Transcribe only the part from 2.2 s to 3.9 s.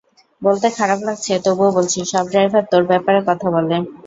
Driver তোর ব্যাপারে কথা বলে।